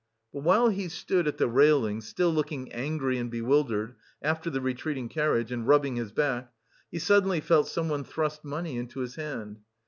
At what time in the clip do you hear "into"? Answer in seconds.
8.77-9.01